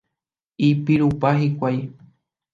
[0.69, 1.79] Ipirupa hikuái.